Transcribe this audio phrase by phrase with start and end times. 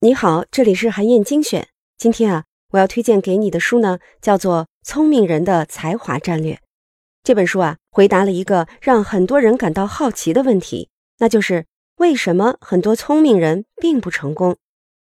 [0.00, 1.66] 你好，这里是韩燕精选。
[1.96, 6.54] 今天啊，我要推荐给你的书呢，叫做《聪明人的才华战略》。
[7.22, 10.90] 这本书啊，回答了一个让很多人感到好奇的问题，
[11.20, 11.64] 那就是
[11.96, 14.58] 为什么很多聪明人并不成功。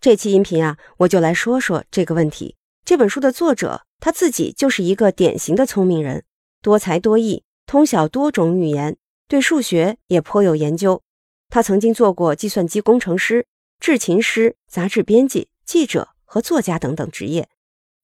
[0.00, 2.56] 这期音频啊，我就来说说这个问题。
[2.84, 6.24] 这本书的作者他自己就是一个典型的聪明人，
[6.60, 8.98] 多才多艺，通晓多种语言，
[9.28, 11.00] 对数学也颇有研究。
[11.48, 13.46] 他曾经做过计算机工程师。
[13.80, 17.50] 制琴师、杂志编辑、记者和作家等等职业，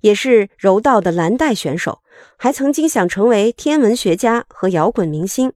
[0.03, 2.03] 也是柔道的蓝带选手，
[2.37, 5.55] 还曾经想成为天文学家和摇滚明星。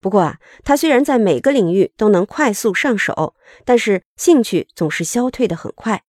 [0.00, 3.34] 不过啊，他虽然在每个领域都能快速上手，
[3.64, 6.04] 但是兴趣总是消退的很快。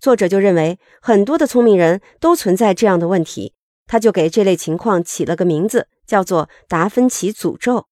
[0.00, 3.54] 作者就认为很多的聪明人都存在这样的问题，
[3.86, 7.86] 他就给这类情况起了个名字，叫做“达芬奇诅咒”。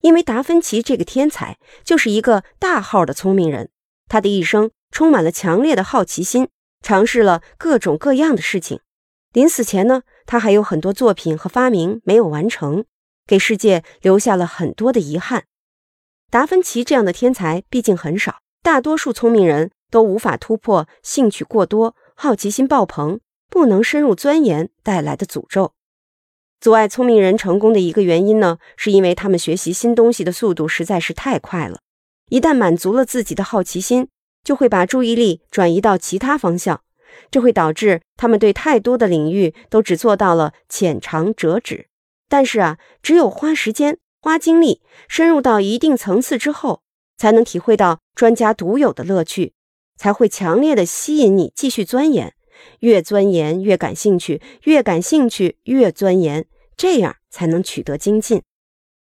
[0.00, 3.70] 因为达芬奇这个天才就是一个大号的聪明人。
[4.08, 6.48] 他的一生充满了强烈的好奇心，
[6.80, 8.80] 尝试了各种各样的事情。
[9.32, 12.84] 临死前呢，他还有很多作品和发明没有完成，
[13.26, 15.44] 给世界留下了很多的遗憾。
[16.30, 25.72] 达芬奇这样的天才毕竟很少，大多数聪明人都无法突破兴趣过多、好奇心爆棚、不能深入钻研带来的诅咒。
[26.60, 31.80] 阻碍聪明人成功的一个原因呢，是因为他们学习新东西的速度实在是太快了。
[32.28, 34.08] 一旦满足了自己的好奇心，
[34.42, 36.80] 就会把注意力转移到其他方向，
[37.30, 41.86] 这会导致他们对太多的领域都只做到了浅尝辄止。
[42.28, 46.82] 但是啊，只有花时间、花精力，深入到一定层次之后，
[47.16, 49.52] 才能体会到专家独有的乐趣，
[49.96, 52.34] 才会强烈的吸引你继续钻研。
[52.80, 58.42] 越钻研越感兴趣，越感兴趣越钻研，这样才能取得精进。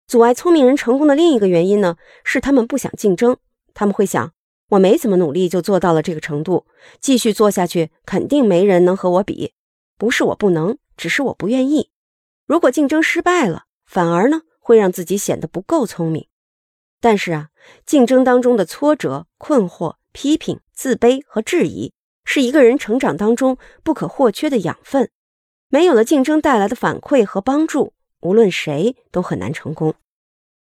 [0.07, 3.37] 阻碍聪明人成功的另一个原因呢，是他们不想竞争。
[3.75, 4.33] 他们会想，
[4.71, 6.67] 我没怎么努力就做到了这个程度，
[7.01, 9.53] 继续做下去，肯定没人能和我比。
[9.99, 11.91] 不是我不能，只是我不愿意。
[12.47, 16.27] 如果竞争失败了，反而呢会让自己显得不够聪明。
[17.01, 17.49] 但是啊，
[17.85, 21.93] 竞争当中的挫折、困惑、批评、自卑和质疑，
[22.31, 25.09] 是一个人成长当中不可或缺的养分。
[25.71, 27.95] 没有了竞争带来的反馈和帮助。
[28.21, 29.95] 无论谁都很难成功。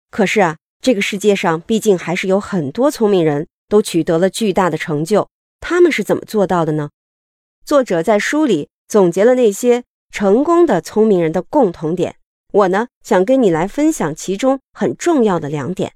[0.09, 5.29] 可是啊，这个世界上毕竟还是有很多聪明人都取得了巨大的成就。
[5.59, 6.89] 他们是怎么做到的呢？
[7.63, 12.15] 作者在书里总结了那些成功的聪明人的共同点。
[12.53, 15.93] 我呢，想跟你来分享其中很重要的两点。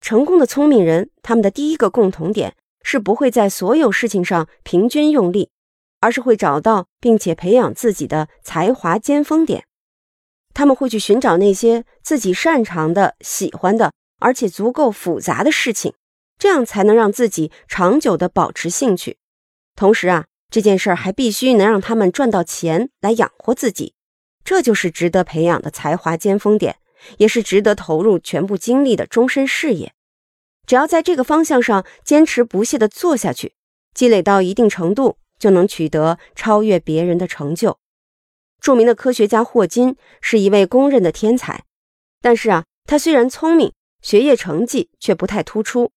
[0.00, 5.50] 成功的聪明人，他们的第一个共同点是不会在所有事情上平均用力，
[6.00, 9.64] 而是会找到并且培养自己的才华尖峰点。
[10.52, 15.94] 他们会去寻找那些自己擅长的、喜欢的，而且足够复杂的事情，
[16.38, 19.18] 这样才能让自己长久的保持兴趣。
[19.76, 23.94] 同时啊，这件事儿还必须能让他们赚到钱来养活自己，
[24.44, 26.78] 这就是值得培养的才华尖峰点，
[27.18, 29.92] 也是值得投入全部精力的终身事业。
[30.70, 33.54] 只要在这个方向上坚持不懈地做下去，
[33.92, 37.76] 积累到一定程度，就能取得超越别人的成就。
[38.60, 41.64] 著名的科学家霍金是一位公认的天才，
[42.22, 45.90] 但是啊，他虽然聪明，学业成绩却不太突出，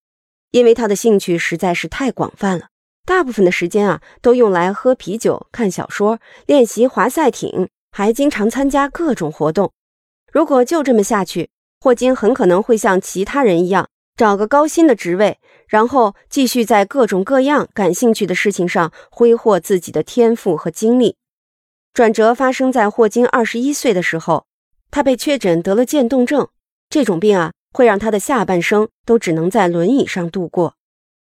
[0.50, 2.70] 因为他的兴趣实在是太广泛了，
[3.06, 9.72] 大部分的时间啊都用来喝啤酒、看小说、练习划赛艇，还经常参加各种活动。
[10.32, 21.16] 如果就这么下去，霍金很可能会像其他人一样，找个高薪的职位，然后继续在各种各样感兴趣的事情上挥霍自己的天赋和精力。
[21.94, 24.46] 转折发生在霍金二十一岁的时候，
[24.92, 26.48] 他被确诊得了渐冻症。
[26.90, 30.76] 这种病啊，会让他的下半生都只能在轮椅上度过。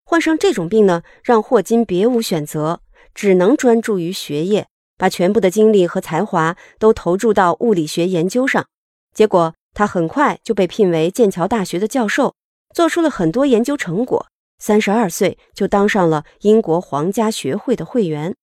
[0.06, 2.82] 患上这种病呢，让霍金别无选择，
[3.16, 4.68] 只能专注于学业，
[4.98, 8.68] 把全部的精力和才华都投注到物理学研究上。
[9.14, 12.36] 结果，他很快就被聘为剑桥大学的教授，
[12.74, 14.28] 做出了很多研究成果。
[14.60, 18.36] 三十二岁就当上了英国皇家学会的会员。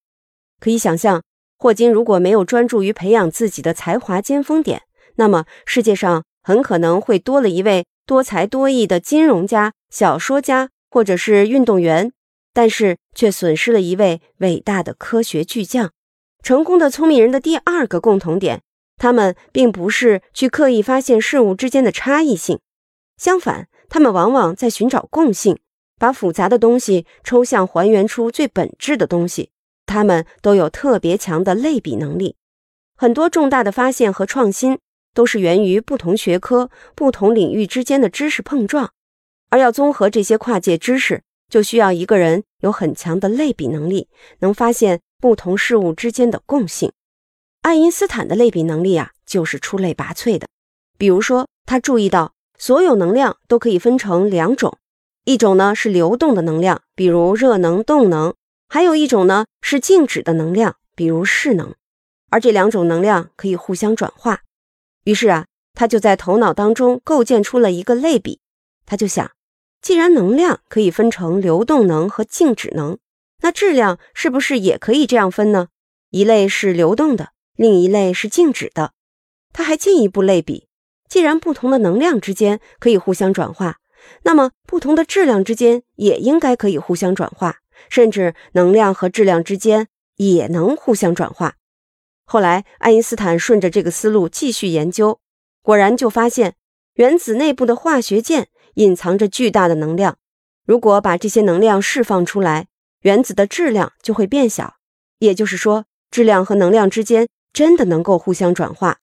[0.61, 1.23] 可以想象。
[1.57, 4.83] 霍金如果没有专注于培养自己的才华尖峰点，
[5.15, 12.13] 那么世界上很可能会多了一位多才多艺的金融家、小说家或者是运动员，
[12.53, 15.93] 但是却损失了一位伟大的科学巨匠。
[16.43, 18.61] 成功的聪明人的第二个共同点，
[18.99, 22.61] 他们并不是去刻意发现事物之间的差异性，
[23.17, 25.59] 相反，他们往往在寻找共性，
[25.99, 29.51] 把复杂的东西抽象还原出最本质的东西。
[29.87, 32.37] 他们都有特别强的类比能力，
[32.97, 34.79] 很多重大的发现和创新
[35.13, 38.91] 都是源于不同学科、不同领域之间的知识碰撞，
[39.51, 44.09] 而要综合这些跨界知识，就需要一个人有很强的类比能力，
[44.39, 46.91] 能发现不同事物之间的共性。
[47.61, 50.49] 爱因斯坦的类比能力啊，就是出类拔萃的。
[50.97, 54.79] 比如说，他注意到所有能量都可以分成两种，
[55.25, 58.33] 一种呢是流动的能量，比如热能、动能；
[58.69, 61.75] 还有一种呢是静止的能量，比如势能。
[62.31, 64.43] 而这两种能量可以互相转化。
[65.05, 68.41] 于是啊，他就在头脑当中构建出了一个类比。
[68.87, 69.31] 他就想。
[69.81, 72.97] 既然能量可以分成流动能和静止能，
[73.43, 75.69] 那质量是不是也可以这样分呢？
[76.09, 78.93] 一类是流动的，另一类是静止的。
[79.53, 80.69] 他还进一步类比，
[81.15, 83.79] 既然不同的能量之间可以互相转化，
[84.25, 87.59] 那么不同的质量之间也应该可以互相转化，
[87.89, 91.55] 甚至能量和质量之间也能互相转化。
[92.25, 95.21] 后来，爱因斯坦顺着这个思路继续研究，
[95.63, 96.57] 果然就发现
[96.95, 98.49] 原子内部的化学键。
[98.75, 100.17] 隐藏着巨大的能量，
[100.67, 102.67] 如果把这些能量释放出来，
[103.03, 104.79] 原子的质量就会变小。
[105.21, 108.99] 也就是说，质量和能量之间真的能够互相转化。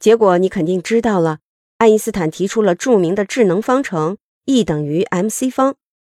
[0.00, 1.40] 结果你肯定知道了，
[1.76, 4.16] 爱因斯坦提出了著名的智能方程
[4.46, 5.76] ，E 等于 mc 方，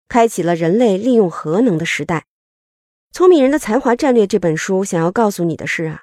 [0.06, 2.18] 开启了人类利用核能的时代。
[3.16, 6.02] 《聪明人的才华战略》这本书想要告诉你的是啊，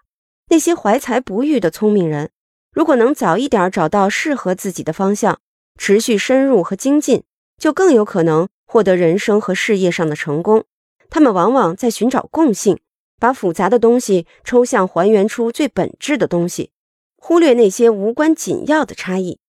[0.49, 2.31] 那些怀才不遇的聪明人，
[2.73, 5.39] 如果能早一点找到适合自己的方向。
[5.79, 7.21] 持续深入和精进，
[7.59, 10.65] 就更有可能获得人生和事业上的成功。
[11.07, 12.79] 他们往往在寻找共性，
[13.19, 16.71] 把复杂的东西抽象还原出最本质的东西，
[17.17, 19.39] 忽略那些无关紧要的差异。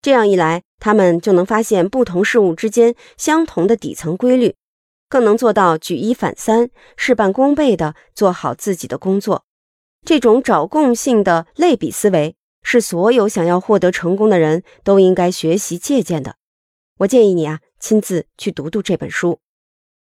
[0.00, 4.54] 这样一来，他们就能发现不同事物之间相同的底层规律，
[5.08, 9.44] 更能做到举一反三、事半功倍地做好自己的工作。
[10.04, 12.36] 这种找共性的类比思维。
[12.66, 16.36] 是所有想要获得成功的人都应该学习借鉴的。
[17.00, 19.38] 我建议你啊，亲自去读读这本书。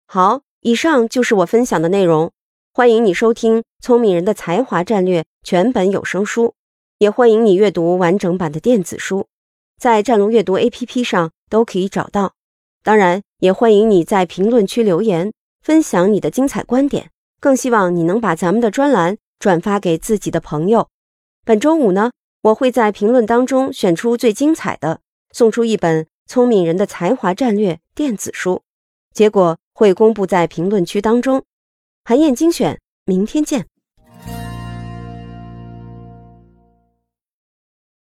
[0.07, 2.31] 好，以上就是我分享的内容。
[2.73, 6.55] 欢迎你收听《聪明人的才华战略》全本有声书，
[6.99, 9.27] 也欢迎你阅读完整版的电子书，
[9.79, 12.35] 在战龙阅读 APP 上都可以找到。
[12.83, 15.33] 当然，也欢迎你在评论区留言，
[15.63, 17.11] 分享你的精彩观点。
[17.41, 20.89] 更希望你能把咱们的专栏转发给自己的朋友。
[21.45, 22.11] 本周五呢？
[22.43, 25.01] 我会在评论当中选出最精彩的，
[25.33, 28.63] 送出一本《聪明人的才华战略》电子书，
[29.15, 31.43] 结果会公布在评论区当中。
[32.05, 33.67] 韩燕精选，明天见。